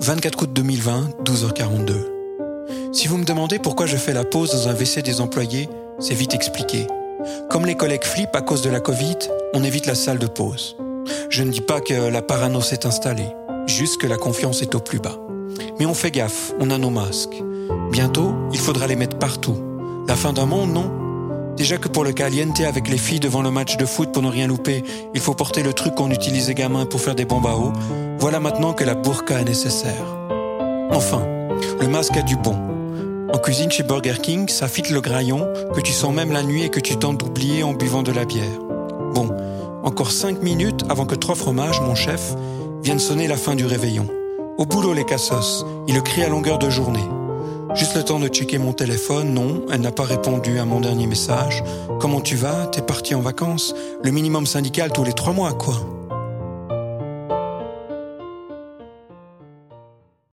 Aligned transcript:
24 0.00 0.42
août 0.42 0.50
2020, 0.54 1.24
12h42. 1.24 1.92
Si 2.92 3.06
vous 3.06 3.18
me 3.18 3.24
demandez 3.24 3.58
pourquoi 3.58 3.84
je 3.84 3.98
fais 3.98 4.14
la 4.14 4.24
pause 4.24 4.50
dans 4.50 4.68
un 4.68 4.72
WC 4.72 5.02
des 5.02 5.20
employés, 5.20 5.68
c'est 5.98 6.14
vite 6.14 6.32
expliqué. 6.32 6.86
Comme 7.50 7.66
les 7.66 7.74
collègues 7.74 8.04
flippent 8.04 8.34
à 8.34 8.40
cause 8.40 8.62
de 8.62 8.70
la 8.70 8.80
Covid, 8.80 9.18
on 9.52 9.62
évite 9.62 9.84
la 9.84 9.94
salle 9.94 10.18
de 10.18 10.26
pause. 10.26 10.74
Je 11.28 11.42
ne 11.42 11.50
dis 11.50 11.60
pas 11.60 11.82
que 11.82 12.08
la 12.08 12.22
parano 12.22 12.62
s'est 12.62 12.86
installée, 12.86 13.28
juste 13.66 14.00
que 14.00 14.06
la 14.06 14.16
confiance 14.16 14.62
est 14.62 14.74
au 14.74 14.80
plus 14.80 15.00
bas. 15.00 15.18
Mais 15.78 15.84
on 15.84 15.94
fait 15.94 16.10
gaffe, 16.10 16.54
on 16.60 16.70
a 16.70 16.78
nos 16.78 16.90
masques. 16.90 17.36
Bientôt, 17.92 18.32
il 18.54 18.58
faudra 18.58 18.86
les 18.86 18.96
mettre 18.96 19.18
partout. 19.18 19.58
La 20.08 20.16
fin 20.16 20.32
d'un 20.32 20.46
monde, 20.46 20.72
non? 20.72 20.90
Déjà 21.60 21.76
que 21.76 21.88
pour 21.88 22.04
le 22.04 22.12
caliente 22.12 22.58
avec 22.60 22.88
les 22.88 22.96
filles 22.96 23.20
devant 23.20 23.42
le 23.42 23.50
match 23.50 23.76
de 23.76 23.84
foot 23.84 24.12
pour 24.12 24.22
ne 24.22 24.30
rien 24.30 24.46
louper, 24.46 24.82
il 25.14 25.20
faut 25.20 25.34
porter 25.34 25.62
le 25.62 25.74
truc 25.74 25.94
qu'on 25.94 26.10
utilisait 26.10 26.54
gamin 26.54 26.86
pour 26.86 27.02
faire 27.02 27.14
des 27.14 27.26
bombes 27.26 27.46
à 27.46 27.54
eau. 27.54 27.70
Voilà 28.18 28.40
maintenant 28.40 28.72
que 28.72 28.82
la 28.82 28.94
burqa 28.94 29.42
est 29.42 29.44
nécessaire. 29.44 30.06
Enfin, 30.90 31.20
le 31.78 31.86
masque 31.86 32.16
a 32.16 32.22
du 32.22 32.36
bon. 32.36 32.56
En 33.30 33.36
cuisine 33.36 33.70
chez 33.70 33.82
Burger 33.82 34.14
King, 34.22 34.48
ça 34.48 34.68
fit 34.68 34.90
le 34.90 35.02
graillon 35.02 35.46
que 35.74 35.82
tu 35.82 35.92
sens 35.92 36.14
même 36.14 36.32
la 36.32 36.42
nuit 36.42 36.62
et 36.62 36.70
que 36.70 36.80
tu 36.80 36.96
tentes 36.96 37.18
d'oublier 37.18 37.62
en 37.62 37.74
buvant 37.74 38.02
de 38.02 38.12
la 38.12 38.24
bière. 38.24 38.58
Bon, 39.12 39.28
encore 39.82 40.12
cinq 40.12 40.42
minutes 40.42 40.86
avant 40.88 41.04
que 41.04 41.14
Trois 41.14 41.34
Fromages, 41.34 41.82
mon 41.82 41.94
chef, 41.94 42.36
vienne 42.82 42.98
sonner 42.98 43.28
la 43.28 43.36
fin 43.36 43.54
du 43.54 43.66
réveillon. 43.66 44.06
Au 44.56 44.64
boulot 44.64 44.94
les 44.94 45.04
cassos, 45.04 45.66
il 45.86 45.94
le 45.94 46.00
crie 46.00 46.22
à 46.24 46.30
longueur 46.30 46.58
de 46.58 46.70
journée. 46.70 47.04
Juste 47.74 47.96
le 47.96 48.02
temps 48.02 48.18
de 48.18 48.28
checker 48.28 48.58
mon 48.58 48.72
téléphone, 48.72 49.32
non, 49.32 49.64
elle 49.72 49.80
n'a 49.80 49.92
pas 49.92 50.04
répondu 50.04 50.58
à 50.58 50.64
mon 50.64 50.80
dernier 50.80 51.06
message. 51.06 51.62
Comment 52.00 52.20
tu 52.20 52.36
vas? 52.36 52.66
T'es 52.66 52.82
parti 52.82 53.14
en 53.14 53.20
vacances 53.20 53.74
Le 54.02 54.10
minimum 54.10 54.46
syndical 54.46 54.92
tous 54.92 55.04
les 55.04 55.12
trois 55.12 55.32
mois, 55.32 55.52
quoi. 55.52 55.99